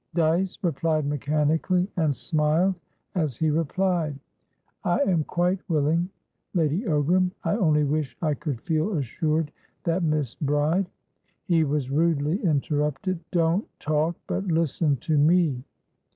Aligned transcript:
Dyce 0.15 0.57
replied 0.63 1.05
mechanically 1.05 1.87
and 1.95 2.15
smiled 2.15 2.73
as 3.13 3.37
he 3.37 3.51
replied. 3.51 4.17
"I 4.83 4.97
am 5.01 5.23
quite 5.25 5.59
willing, 5.69 6.09
Lady 6.55 6.81
Ogram. 6.85 7.29
I 7.43 7.55
only 7.57 7.83
wish 7.83 8.17
I 8.19 8.33
could 8.33 8.59
feel 8.61 8.97
assured 8.97 9.51
that 9.83 10.01
Miss 10.01 10.33
Bride" 10.33 10.89
He 11.45 11.63
was 11.63 11.91
rudely 11.91 12.43
interrupted. 12.43 13.19
"Don't 13.29 13.67
talk, 13.79 14.15
but 14.25 14.45
listen 14.47 14.95
to 15.05 15.19
me." 15.19 15.63